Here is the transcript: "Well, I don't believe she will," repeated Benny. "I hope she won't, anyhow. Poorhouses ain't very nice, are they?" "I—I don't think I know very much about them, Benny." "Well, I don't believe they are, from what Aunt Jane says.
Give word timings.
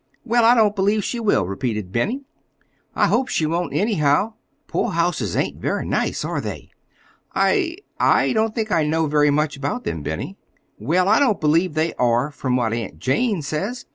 "Well, 0.25 0.43
I 0.43 0.55
don't 0.55 0.75
believe 0.75 1.03
she 1.03 1.19
will," 1.19 1.45
repeated 1.45 1.91
Benny. 1.91 2.23
"I 2.95 3.05
hope 3.05 3.27
she 3.27 3.45
won't, 3.45 3.75
anyhow. 3.75 4.33
Poorhouses 4.65 5.35
ain't 5.35 5.61
very 5.61 5.85
nice, 5.85 6.25
are 6.25 6.41
they?" 6.41 6.71
"I—I 7.35 8.33
don't 8.33 8.55
think 8.55 8.71
I 8.71 8.83
know 8.83 9.05
very 9.05 9.29
much 9.29 9.57
about 9.57 9.83
them, 9.83 10.01
Benny." 10.01 10.37
"Well, 10.79 11.07
I 11.07 11.19
don't 11.19 11.39
believe 11.39 11.75
they 11.75 11.93
are, 11.99 12.31
from 12.31 12.55
what 12.55 12.73
Aunt 12.73 12.97
Jane 12.97 13.43
says. 13.43 13.85